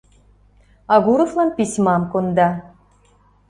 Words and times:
Агуровлан 0.95 1.49
письмам 1.57 2.01
конда. 2.11 2.49